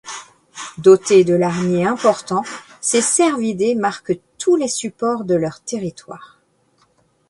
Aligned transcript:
Dotés 0.79 1.23
de 1.23 1.35
larmiers 1.35 1.85
importants, 1.85 2.43
ces 2.81 3.03
cervidés 3.03 3.75
marquent 3.75 4.19
tous 4.39 4.55
les 4.55 4.67
supports 4.67 5.25
de 5.25 5.35
leur 5.35 5.61
territoire. 5.61 6.41